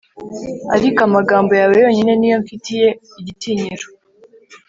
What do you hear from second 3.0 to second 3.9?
igitinyiro